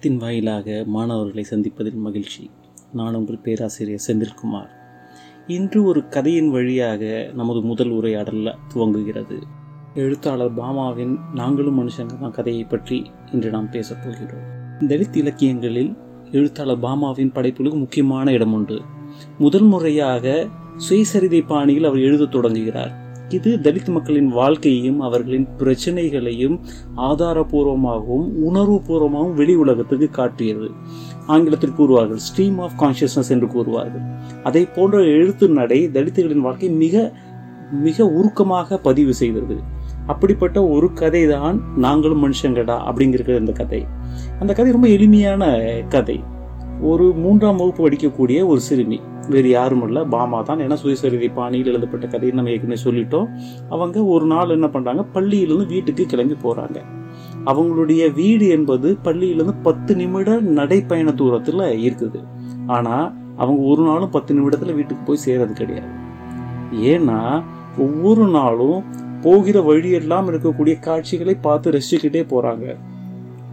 இணையத்தின் 0.00 0.28
வாயிலாக 0.28 0.82
மாணவர்களை 0.86 1.44
சந்திப்பதில் 1.50 1.94
மகிழ்ச்சி. 1.94 2.50
நான் 2.92 3.14
உங்கள் 3.14 3.38
பேராசிரியர் 3.38 4.02
செந்தில்குமார். 4.06 4.68
இன்று 5.46 5.84
ஒரு 5.84 6.08
கதையின் 6.08 6.50
வழியாக 6.50 7.30
நமது 7.34 7.60
முதல் 7.60 7.90
உரையாடலில் 7.90 8.54
துவங்குகிறது. 8.74 9.42
எழுத்தாளர் 9.94 10.54
பாமாவின் 10.54 11.16
நாங்களும் 11.34 11.78
மனுஷங்க 11.80 12.18
தான் 12.20 12.30
கதையை 12.30 12.64
பற்றி 12.64 13.10
இன்று 13.32 13.50
நாம் 13.50 13.70
பேசப் 13.70 13.98
போகிறோம். 14.04 14.46
தலித் 14.80 15.16
இலக்கியங்களில் 15.16 15.96
எழுத்தாளர் 16.32 16.80
பாமாவின் 16.80 17.32
படைப்புகளுக்கு 17.32 17.78
முக்கியமான 17.78 18.32
இடம் 18.32 18.52
உண்டு 18.52 18.80
முதல் 19.38 19.64
முறையாக 19.64 20.48
சுயசரிதை 20.88 21.46
பாணியில் 21.46 21.84
அவர் 21.84 21.98
எழுதத் 21.98 22.30
தொடங்குகிறார். 22.30 23.09
இது 23.30 23.58
தலித் 23.62 23.88
மக்களின் 23.88 24.28
வாழ்க்கையையும் 24.28 25.00
அவர்களின் 25.00 25.48
பிரச்சனைகளையும் 25.58 26.60
ஆதாரபூர்வமாகவும் 26.96 28.26
உணர்வுபூர்வமாகவும் 28.48 29.34
வெளி 29.34 29.54
உலகத்துக்கு 29.54 30.10
காட்டியது. 30.10 30.70
ஆங்கிலத்தில் 31.26 31.76
கூறுவார்கள் 31.78 32.18
ஸ்ட்ரீம் 32.28 32.58
ஆஃப் 32.58 32.76
கான்சியஸ்னஸ் 32.78 33.30
என்று 33.30 33.46
கூறுவார்கள். 33.46 34.04
அதை 34.42 34.64
போன்ற 34.64 35.02
எழுத்து 35.02 35.48
நடை 35.48 35.90
தலித்துகளின் 35.92 36.46
வாழ்க்கை 36.46 36.68
மிக 36.68 37.12
மிக 37.70 38.06
உருக்கமாக 38.06 38.78
பதிவு 38.78 39.14
செய்தது. 39.14 39.56
அப்படிப்பட்ட 40.06 40.66
ஒரு 40.66 40.92
கதை 40.92 41.26
தான் 41.26 41.62
நாங்களும் 41.76 42.22
மனுஷங்கடா 42.24 42.76
அப்படிங்கிறது 42.90 43.38
இந்த 43.38 43.52
கதை. 43.52 43.86
அந்த 44.40 44.52
கதை 44.52 44.72
ரொம்ப 44.72 44.88
எளிமையான 44.88 45.44
கதை. 45.88 46.22
ஒரு 46.88 47.06
மூன்றாம் 47.22 47.58
வகுப்பு 47.60 47.82
படிக்கக்கூடிய 47.84 48.38
ஒரு 48.50 48.60
சிறுமி. 48.66 48.98
வேறு 49.32 49.48
யாரும் 49.48 49.82
இல்லை 49.86 50.02
பாமா 50.14 50.38
தான். 50.48 50.60
ஏன்னா 50.64 50.76
சுயசரிதை 50.82 51.28
பாணியில் 51.38 51.70
எழுதப்பட்ட 51.72 52.06
கதையை 52.06 52.32
நம்ம 52.36 52.52
ஏற்கனவே 52.54 52.78
சொல்லிட்டோம். 52.84 53.26
அவங்க 53.74 54.04
ஒரு 54.14 54.26
நாள் 54.32 54.54
என்ன 54.56 54.68
பண்ணுறாங்க 54.74 55.02
பள்ளியிலேருந்து 55.16 55.66
வீட்டுக்கு 55.74 56.04
கிளம்பி 56.12 56.36
போகிறாங்க 56.44 56.78
அவங்களுடைய 57.50 58.02
வீடு 58.20 58.46
என்பது 58.56 58.88
பள்ளியிலேருந்து 59.06 59.56
பத்து 59.66 59.92
நிமிட 60.00 60.30
நடைப்பயண 60.58 61.14
தூரத்தில் 61.20 61.64
இருக்குது. 61.86 62.20
ஆனால் 62.76 63.06
அவங்க 63.42 63.60
ஒரு 63.72 63.82
நாளும் 63.88 64.14
பத்து 64.16 64.34
நிமிடத்தில் 64.34 64.76
வீட்டுக்கு 64.78 65.04
போய் 65.04 65.24
சேரது 65.26 65.54
கிடையாது. 65.60 65.92
ஏன்னா 66.94 67.20
ஒவ்வொரு 67.84 68.24
நாளும் 68.38 68.80
போகிற 69.24 69.58
வழியெல்லாம் 69.68 70.28
இருக்கக்கூடிய 70.32 70.74
காட்சிகளை 70.86 71.34
பார்த்து 71.46 71.74
ரசிச்சுக்கிட்டே 71.76 72.22
போகிறாங்க 72.32 72.76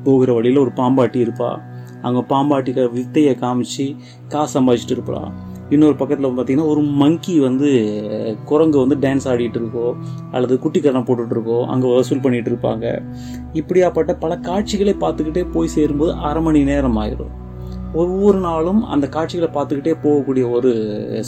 போகிற 0.06 0.30
வழியில் 0.38 0.64
ஒரு 0.66 0.72
பாம்பாட்டி 0.80 1.20
இருப்பாள் 1.26 1.62
அவங்க 2.02 2.22
பாம்பாட்டிக்கு 2.30 2.92
வித்தையை 2.92 3.38
காமிச்சு 3.42 3.96
காசு 4.28 4.62
சம்பாதிச்சுட்டு 4.62 4.92
இருப்பான் 4.92 5.56
இன்னொரு 5.70 5.96
பக்கத்தில் 5.96 6.32
பார்த்தீங்கன்னா 6.32 6.68
ஒரு 6.68 6.82
மங்கி 6.82 7.40
வந்து 7.40 7.70
குரங்கு 8.46 8.88
வந்து 8.88 9.10
டான்ஸ் 9.10 9.28
ஆடிட்டு 9.28 9.60
இருக்கோ 9.60 9.94
அல்லது 10.32 10.56
குட்டிக்கரணம் 10.56 11.08
போட்டுட்ருக்கோ 11.08 11.66
அங்கே 11.66 11.96
வசூல் 11.96 12.20
பண்ணிட்டு 12.20 12.52
இருப்பாங்க. 12.52 13.04
இப்படியாப்பட்ட 13.54 14.20
பல 14.20 14.38
காட்சிகளை 14.38 14.96
பார்த்துக்கிட்டே 15.00 15.52
போய் 15.52 15.68
சேரும்போது 15.68 16.14
அரை 16.14 16.42
மணி 16.42 16.64
நேரம் 16.64 16.98
ஆயிடும் 16.98 17.46
ஒவ்வொரு 17.94 18.40
நாளும் 18.40 18.84
அந்த 18.86 19.10
காட்சிகளை 19.10 19.54
பார்த்துக்கிட்டே 19.54 19.94
போகக்கூடிய 20.04 20.52
ஒரு 20.52 20.72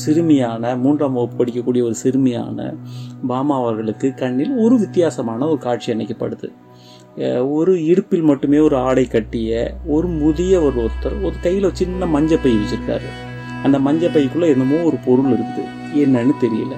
சிறுமியான 0.06 0.80
மூன்றாம் 0.80 1.14
வகுப்பு 1.14 1.45
படிக்கக்கூடிய 1.45 1.84
ஒரு 1.84 1.95
சிறுமியான 2.03 2.75
பாமா 3.28 3.58
அவர்களுக்கு 3.58 4.14
கண்ணில் 4.14 4.56
ஒரு 4.56 4.78
வித்தியாசமான 4.80 5.47
ஒரு 5.47 5.58
காட்சி 5.58 5.94
அணைக்கப்படுது 5.94 6.52
ஒரு 7.42 7.86
இடுப்பில் 7.86 8.22
மட்டுமே 8.22 8.60
ஒரு 8.60 8.76
ஆடை 8.76 9.08
கட்டிய 9.08 9.78
ஒரு 9.88 10.08
முதிய 10.08 10.62
ஒரு 10.62 10.78
ஒருத்தர் 10.84 11.18
ஒரு 11.22 11.36
கையில் 11.42 11.74
சின்ன 11.74 12.06
மஞ்சள் 12.06 12.44
பை 12.44 12.52
வச்சுருக்காரு. 12.56 13.10
அந்த 13.64 13.80
மஞ்சள் 13.80 14.14
பைக்குள்ளே 14.16 14.50
என்னமோ 14.54 14.84
ஒரு 14.84 14.98
பொருள் 15.06 15.32
இருக்குது. 15.32 15.66
என்னன்னு 16.04 16.36
தெரியல. 16.44 16.76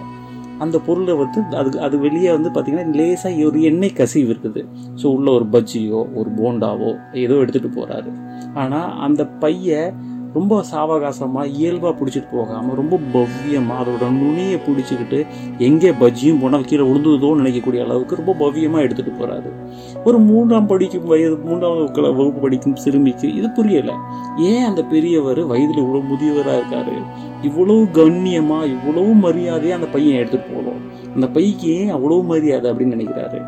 அந்த 0.60 0.78
பொருளை 0.80 1.14
வந்து 1.14 1.58
அது 1.58 1.80
அது 1.80 2.00
வெளியே 2.00 2.32
வந்து 2.32 2.50
பார்த்திங்கன்னா 2.50 2.96
லேசாக 2.96 3.46
ஒரு 3.46 3.62
எண்ணெய் 3.62 3.98
கசிவு 4.00 4.30
இருக்குது. 4.34 4.62
ஸோ 5.02 5.06
உள்ள 5.06 5.32
ஒரு 5.32 5.46
பஜ்ஜியோ 5.52 6.02
ஒரு 6.14 6.30
போண்டாவோ 6.40 6.92
ஏதோ 7.14 7.34
எடுத்துகிட்டு 7.34 7.72
போகிறாரு 7.78 8.12
ஆனால் 8.54 9.00
அந்த 9.00 9.26
பையை 9.26 9.94
ரொம்ப 10.34 10.60
சாவகாசமாக 10.72 11.52
இயல்பாக 11.60 11.94
பிடிச்சிட்டு 12.00 12.30
போகாமல் 12.32 12.78
ரொம்ப 12.82 13.00
பவ்யமாக 13.14 13.80
அதோட 13.82 14.06
நுனியை 14.20 14.58
பிடிச்சிக்கிட்டு 14.68 15.20
எங்கே 15.68 15.92
பஜ்ஜியும் 15.92 16.42
போனால் 16.42 16.68
கீழே 16.70 16.84
விழுந்துதோன்னு 16.90 17.42
நினைக்கக்கூடிய 17.42 17.80
அளவுக்கு 17.86 18.20
ரொம்ப 18.22 18.36
பவ்யமாக 18.42 18.86
எடுத்துகிட்டு 18.86 19.14
போகிறாரு 19.20 19.50
ஒரு 20.08 20.18
மூன்றாம் 20.30 20.70
படிக்கும் 20.72 21.10
வயது 21.12 21.36
மூன்றாம் 21.48 21.78
வகுப்பு 22.20 22.40
படிக்கும் 22.46 22.76
சிறுமிக்கு 22.76 23.28
இது 23.40 23.48
புரியலை. 23.58 23.96
ஏன் 24.52 24.64
அந்த 24.64 24.82
பெரியவர் 24.84 25.42
வயதில் 25.52 25.84
இவ்வளோ 25.84 26.02
முதியவராக 26.12 26.60
இருக்காரு? 26.62 26.96
இவ்வளவு 27.42 27.84
கண்ணியமாக 27.98 28.72
இவ்வளவு 28.76 29.12
மரியாதையாக 29.26 29.80
அந்த 29.80 29.90
பையன் 29.96 30.20
எடுத்துகிட்டு 30.22 30.54
போகணும். 30.54 30.80
அந்த 31.16 31.28
பைக்கு 31.36 31.68
ஏன் 31.78 31.94
அவ்வளோ 31.96 32.18
மரியாதை 32.32 32.68
அப்படின்னு 32.72 32.96
நினைக்கிறாரு? 32.98 33.40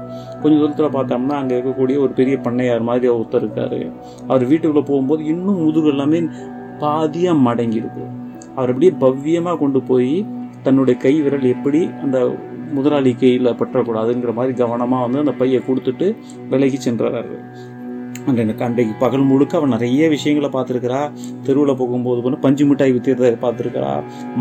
கொஞ்சம் 0.41 0.61
தூரத்தில் 0.61 0.95
பார்த்தோம்னா 0.97 1.37
அங்கே 1.41 1.55
இருக்கக்கூடிய 1.55 1.97
ஒரு 2.05 2.13
பெரிய 2.19 2.37
பண்ணையார் 2.47 2.87
மாதிரி 2.89 3.13
ஒருத்தர் 3.13 3.43
இருக்காரு. 3.43 3.79
அவர் 4.27 4.45
வீட்டுக்குள்ளே 4.51 4.85
போகும்போது 4.91 5.23
இன்னும் 5.25 5.63
முதுகு 5.65 5.91
எல்லாமே 5.93 6.21
பாதியாக 6.83 7.43
மடங்கிடுது. 7.47 8.03
அவர் 8.57 8.71
அப்படியே 8.71 8.93
பவ்யமாக 9.03 9.57
கொண்டு 9.63 9.81
போய் 9.89 10.15
தன்னுடைய 10.65 10.95
கை 11.05 11.13
விரல் 11.25 11.47
எப்படி 11.55 11.81
அந்த 12.05 12.17
முதலாளி 12.75 13.11
கையில் 13.21 13.57
பற்றக்கூடாதுங்கிற 13.59 14.31
மாதிரி 14.37 14.53
கவனமாக 14.61 15.05
வந்து 15.05 15.23
அந்த 15.23 15.33
பையை 15.41 15.59
கொடுத்துட்டு 15.67 16.07
விலகி 16.51 16.77
சென்றாரு. 16.85 17.35
அன்றைக்கு 18.29 18.63
அன்றைக்கு 18.65 18.93
பகல் 19.01 19.25
முழுக்க 19.29 19.53
அவன் 19.59 19.73
நிறைய 19.75 20.03
விஷயங்களை 20.13 20.49
பார்த்துருக்கிறா. 20.51 20.99
தெருவில் 21.45 21.79
போகும்போது 21.81 22.19
பண்ண 22.25 22.37
பஞ்சு 22.45 22.63
மிட்டாய் 22.69 22.93
வித்தியத்தை 22.95 23.31
பார்த்துருக்கிறா. 23.41 23.91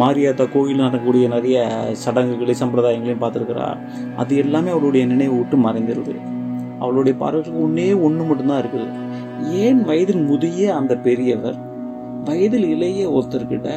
மாரியாத்தா 0.01 0.45
கோயில் 0.55 0.83
நடக்கக்கூடிய 0.85 1.29
நிறைய 1.35 1.65
சடங்குகளையும் 2.03 2.61
சம்பிரதாயங்களையும் 2.63 3.23
பார்த்துருக்கிறா. 3.25 3.67
அது 4.23 4.37
எல்லாமே 4.45 4.73
அவளுடைய 4.77 5.05
நினைவு 5.13 5.35
விட்டு 5.39 5.59
மறைஞ்சிருது 5.67 6.15
அவளுடைய 6.83 7.15
பார்வைக்கு 7.23 7.61
ஒன்றே 7.65 7.91
ஒன்று 8.07 8.23
மட்டும்தான் 8.29 8.63
இருக்குது. 8.63 8.89
ஏன் 9.65 9.83
வயதில் 9.91 10.23
முதிய 10.31 10.75
அந்த 10.79 10.93
பெரியவர் 11.07 11.59
வயதில் 12.25 12.65
இளைய 12.65 13.11
ஒருத்தர்கிட்ட 13.11 13.69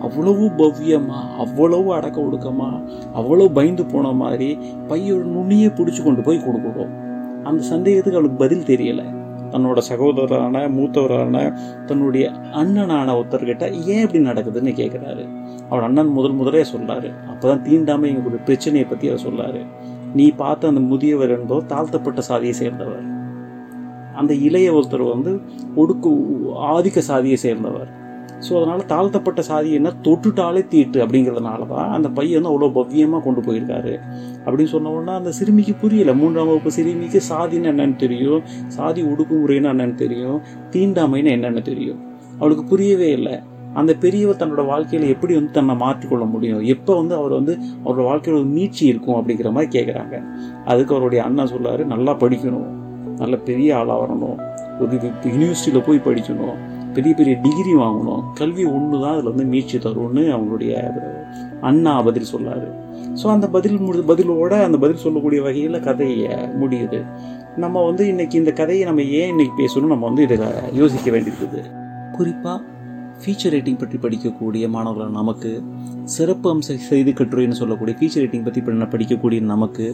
அவ்வளவு 0.00 0.44
பவ்யமா 0.60 1.20
அவ்வளவு 1.38 1.94
அடக்க 1.94 2.18
ஒடுக்கமா 2.20 2.68
அவ்வளவு 3.12 3.50
பயந்து 3.50 3.86
போன 3.86 4.12
மாதிரி 4.12 4.58
பையோட 4.88 5.24
நுண்ணியை 5.36 5.70
பிடிச்சி 5.70 6.02
கொண்டு 6.02 6.22
போய் 6.22 6.44
கொடுக்குறோம் 6.46 6.92
அந்த 7.44 7.62
சந்தேகத்துக்கு 7.62 8.18
அவளுக்கு 8.18 8.42
பதில் 8.44 8.68
தெரியலை. 8.70 9.06
தன்னோட 9.50 9.80
சகோதரரான 9.88 10.62
மூத்தவரான 10.68 11.36
தன்னுடைய 11.86 12.30
அண்ணனான 12.52 13.14
ஒருத்தர்கிட்ட 13.18 13.64
ஏன் 13.84 14.02
இப்படி 14.02 14.20
நடக்குதுன்னு 14.24 14.72
கேட்குறாரு 14.80 15.24
அவர் 15.68 15.82
அண்ணன் 15.82 16.08
முதல் 16.08 16.32
முதலே 16.32 16.62
சொல்கிறாரு 16.62 17.10
அப்போ 17.26 17.44
தான் 17.48 17.62
தீண்டாமல் 17.62 18.10
எங்களுடைய 18.10 18.42
பிரச்சனையை 18.44 18.88
பற்றி 18.88 19.08
அவர் 19.08 19.24
சொல்கிறாரு 19.28 19.62
நீ 20.14 20.30
பார்த்த 20.30 20.68
அந்த 20.68 20.80
முதியவர் 20.80 21.30
என்பவர் 21.30 21.66
தாழ்த்தப்பட்ட 21.66 22.20
சாதியை 22.20 22.54
சேர்ந்தவர். 22.54 23.04
அந்த 24.20 24.32
இளைய 24.48 24.74
ஒருத்தர் 24.78 25.04
வந்து 25.14 25.32
ஒடுக்கு 25.82 26.10
ஆதிக்க 26.72 26.98
சாதியை 27.10 27.38
சேர்ந்தவர். 27.46 27.88
ஸோ 28.46 28.50
அதனால் 28.58 28.82
தாழ்த்தப்பட்ட 28.90 29.40
சாதி 29.48 29.70
என்ன? 29.78 29.92
தொட்டுட்டாலே 30.06 30.60
தீட்டு 30.72 30.98
அப்படிங்கிறதுனால 31.04 31.66
தான் 31.72 31.88
அந்த 31.96 32.08
பையன் 32.18 32.36
வந்து 32.38 32.50
அவ்வளோ 32.50 32.68
பவ்யமாக 32.76 33.22
கொண்டு 33.24 33.40
போயிருக்காரு. 33.46 33.94
அப்படின்னு 34.44 34.72
சொன்ன 34.74 34.92
உடனே 34.96 35.12
அந்த 35.20 35.30
சிறுமிக்கு 35.38 35.74
புரியல. 35.82 36.12
மூன்றாம் 36.20 36.48
வகுப்பு 36.50 36.72
சிறுமிக்கு 36.78 37.20
சாதின்னு 37.30 37.70
என்னன்னு 37.72 37.96
தெரியும் 38.04 38.42
சாதி 38.76 39.02
ஒடுக்குமுறைன்னு 39.10 39.70
என்னென்னு 39.72 39.96
தெரியும் 40.04 40.38
தீண்டாமைன்னு 40.74 41.34
என்னென்னு 41.36 41.62
தெரியும். 41.70 42.00
அவளுக்கு 42.40 42.64
புரியவே 42.72 43.10
இல்லை. 43.18 43.36
அந்த 43.74 43.92
பெரியவர் 44.02 44.40
தன்னோட 44.42 44.62
வாழ்க்கையில் 44.72 45.12
எப்படி 45.14 45.32
வந்து 45.38 45.56
தன்னை 45.58 45.74
மாற்றிக்கொள்ள 45.82 46.24
முடியும்? 46.34 46.62
எப்போ 46.74 46.92
வந்து 47.00 47.14
அவர் 47.20 47.34
வந்து 47.38 47.54
அவரோட 47.84 48.04
வாழ்க்கையில் 48.10 48.40
ஒரு 48.40 48.50
மீட்சி 48.56 48.84
இருக்கும் 48.92 49.18
அப்படிங்கிற 49.18 49.50
மாதிரி 49.56 49.70
கேட்குறாங்க 49.76 50.16
அதுக்கு 50.64 50.94
அவருடைய 50.96 51.22
அண்ணன் 51.28 51.52
சொல்லாரு 51.54 51.84
நல்லா 51.94 52.14
படிக்கணும். 52.22 52.68
நல்ல 53.20 53.36
பெரிய 53.48 53.76
ஆளாக 53.78 53.98
வரணும். 54.02 54.38
ஒரு 54.82 54.96
யூனிவர்சிட்டியில் 55.32 55.86
போய் 55.86 56.06
படிக்கணும். 56.08 56.58
பெரிய 56.96 57.12
பெரிய 57.18 57.34
டிகிரி 57.44 57.72
வாங்கணும். 57.80 58.22
கல்வி 58.38 58.64
ஒன்று 58.76 58.96
தான் 59.02 59.14
அதில் 59.14 59.30
வந்து 59.32 59.46
மீட்சி 59.52 59.78
தரும்னு 59.86 60.22
அவங்களுடைய 60.36 60.72
அண்ணா 61.68 61.92
பதில் 62.08 62.30
சொல்லார். 62.32 62.68
ஸோ 63.20 63.26
அந்த 63.34 63.46
பதில் 63.56 63.76
முடி 63.84 64.00
பதிலோட 64.12 64.52
அந்த 64.68 64.78
பதில் 64.84 65.02
சொல்லக்கூடிய 65.04 65.40
வகையில் 65.46 65.84
கதையை 65.88 66.30
முடியுது. 66.60 67.00
நம்ம 67.64 67.82
வந்து 67.88 68.04
இன்றைக்கி 68.12 68.36
இந்த 68.42 68.52
கதையை 68.60 68.82
நம்ம 68.88 69.04
ஏன் 69.20 69.30
இன்றைக்கி 69.34 69.54
பேசணும் 69.62 69.92
நம்ம 69.94 70.06
வந்து 70.10 70.24
இதை 70.28 70.38
யோசிக்க 70.80 71.10
வேண்டியிருக்குது. 71.14 71.62
குறிப்பாக 72.16 72.58
ஃபீச்சர் 73.22 73.52
ரேட்டிங் 73.54 73.78
பற்றி 73.78 73.96
படிக்கக்கூடிய 74.02 74.64
மாணவர்கள் 74.74 75.16
நமக்கு 75.20 75.50
சிறப்பு 76.16 76.48
அம்ச 76.54 76.76
செய்தி 76.90 77.12
கட்டுரைன்னு 77.20 77.60
சொல்லக்கூடிய 77.60 77.94
ஃபீச்சர் 78.00 78.22
ரேட்டிங் 78.24 78.46
பற்றி 78.48 78.60
படிக்கக்கூடிய 78.94 79.40
நமக்கு 79.52 79.86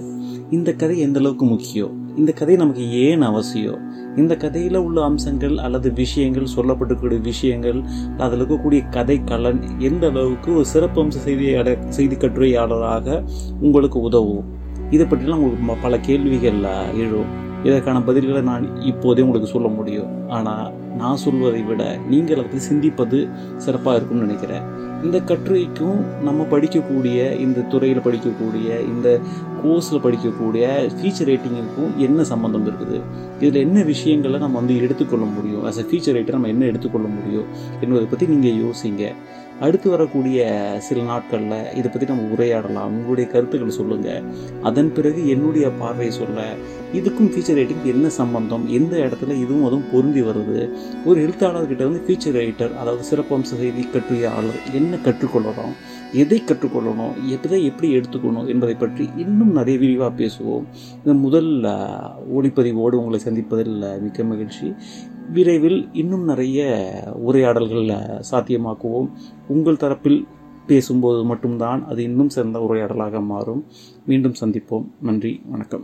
இந்த 0.51 0.73
கதை 0.73 0.99
எந்த 1.07 1.21
அளவுக்கு 1.23 1.47
முக்கியம்? 1.55 1.95
இந்த 2.21 2.33
கதை 2.39 2.55
நமக்கு 2.57 2.85
ஏன் 3.05 3.23
அவசியம்? 3.29 3.81
இந்த 4.17 4.33
கதையில் 4.43 4.77
உள்ள 4.77 4.99
அம்சங்கள் 5.05 5.55
அல்லது 5.67 5.89
விஷயங்கள் 5.93 6.53
சொல்லப்பட்டிருக்கக்கூடிய 6.57 7.21
விஷயங்கள் 7.21 7.79
அதில் 8.19 8.43
இருக்கக்கூடிய 8.43 8.81
கதை 8.97 9.17
கலன் 9.25 9.61
எந்த 9.79 10.05
அளவுக்கு 10.13 10.51
ஒரு 10.55 10.67
சிறப்பு 10.75 10.99
அம்ச 11.05 11.23
செய்தி 11.27 11.47
செய்தி 11.89 12.17
கட்டுரையாளராக 12.17 13.17
உங்களுக்கு 13.61 14.01
உதவும்? 14.01 14.45
இதை 14.91 15.07
பற்றிலாம் 15.07 15.41
உங்களுக்கு 15.41 15.83
பல 15.87 15.99
கேள்விகள் 16.09 16.61
எழும். 17.05 17.33
இதற்கான 17.65 17.99
பதில்களை 18.07 18.41
நான் 18.43 18.65
இப்போதே 18.83 19.23
உங்களுக்கு 19.27 19.53
சொல்ல 19.53 19.69
முடியும். 19.69 20.11
ஆனால் 20.29 20.73
நான் 20.97 21.23
சொல்வதை 21.25 21.63
விட 21.69 21.83
நீங்கள் 22.11 22.43
அதை 22.43 22.59
சிந்திப்பது 22.71 23.19
சிறப்பாக 23.57 23.97
இருக்கும்னு 23.97 24.27
நினைக்கிறேன். 24.27 24.67
இந்த 25.05 25.19
கட்டுரைக்கும் 25.21 25.99
நம்ம 26.23 26.47
படிக்கக்கூடிய 26.51 27.19
இந்த 27.47 27.65
துறையில் 27.73 28.05
படிக்கக்கூடிய 28.05 28.69
இந்த 28.93 29.09
கோர்ஸில் 29.65 30.05
படிக்கக்கூடிய 30.05 30.65
ஃபீச்சர் 30.99 31.29
ரேட்டிங்குக்கும் 31.31 31.93
என்ன 31.97 32.25
சம்மந்தம் 32.25 32.67
இருக்குது? 32.67 33.01
இதில் 33.41 33.63
என்ன 33.63 33.83
விஷயங்களை 33.83 34.39
நம்ம 34.39 34.59
வந்து 34.59 34.77
எடுத்துக்கொள்ள 34.83 35.25
முடியும்? 35.25 35.65
ஆஸ் 35.67 35.81
அ 35.83 35.87
ஃபீச்சர் 35.91 36.17
ரேட்டர் 36.19 36.39
நம்ம 36.39 36.49
என்ன 36.49 36.65
எடுத்துக்கொள்ள 36.65 37.09
முடியும்? 37.09 37.47
என்பதை 37.81 38.05
பற்றி 38.05 38.27
நீங்கள் 38.27 38.59
யோசிங்க. 38.65 39.15
அடுத்து 39.61 39.89
வரக்கூடிய 39.91 40.47
சில 40.87 41.03
நாட்களில் 41.03 41.75
இதை 41.75 41.89
பற்றி 41.91 42.07
நம்ம 42.07 42.25
உரையாடலாம். 42.35 42.93
உங்களுடைய 42.97 43.31
கருத்துக்களை 43.31 43.75
சொல்லுங்கள் 43.77 44.23
அதன் 44.63 44.93
பிறகு 44.93 45.29
என்னுடைய 45.29 45.71
பார்வை 45.71 46.11
சொல்ல 46.11 46.47
இதுக்கும் 46.93 47.31
ஃபீச்சர் 47.33 47.59
ரைட்டிங் 47.59 47.87
என்ன 47.93 48.09
சம்பந்தம்? 48.09 48.65
எந்த 48.79 48.95
இடத்துல 48.97 49.33
இதுவும் 49.45 49.67
அதுவும் 49.69 49.91
பொருந்தி 49.93 50.23
வருது? 50.23 50.61
ஒரு 51.05 51.19
எழுத்தாளர்கிட்ட 51.27 51.83
வந்து 51.89 52.03
ஃபீச்சர் 52.07 52.39
ரைட்டர் 52.41 52.77
அதாவது 52.81 53.05
சிறப்பம்ச 53.11 53.43
செய்தி 53.43 53.85
கட்டுரையாளர் 53.85 54.61
என்ன 54.73 54.97
கற்றுக்கொள்ளணும்? 55.07 55.75
எதை 56.13 56.43
கற்றுக்கொள்ளணும்? 56.47 57.15
எதை 57.35 57.65
எப்படி 57.65 57.89
எடுத்துக்கணும் 57.97 58.47
என்பதை 58.47 58.75
பற்றி 58.75 59.09
இன்னும் 59.17 59.53
நிறைய 59.53 59.79
விரிவாக 59.79 60.13
பேசுவோம். 60.23 60.67
இந்த 60.99 61.15
முதல் 61.27 61.51
ஒளிப்பதிவோடு 62.37 63.01
உங்களை 63.01 63.21
சந்திப்பதில் 63.27 64.01
மிக்க 64.01 64.25
மகிழ்ச்சி. 64.25 64.75
விரைவில் 65.33 65.89
இன்னும் 65.93 66.25
நிறைய 66.25 66.89
உரையாடல்கள் 67.15 68.23
சாத்தியமாக்குவோம். 68.31 69.09
உங்கள் 69.49 69.75
தரப்பில் 69.75 70.25
பேசும்போது 70.67 71.25
மட்டும்தான் 71.25 71.87
அது 71.87 72.03
இன்னும் 72.03 72.29
சிறந்த 72.29 72.67
உரையாடலாக 72.71 73.23
மாறும். 73.23 73.65
மீண்டும் 74.07 74.35
சந்திப்போம். 74.41 74.85
நன்றி 75.03 75.41
வணக்கம். 75.51 75.83